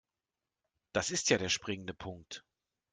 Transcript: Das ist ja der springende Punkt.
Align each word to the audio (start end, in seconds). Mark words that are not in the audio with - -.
Das 0.95 1.11
ist 1.11 1.29
ja 1.29 1.37
der 1.37 1.49
springende 1.49 1.93
Punkt. 1.93 2.43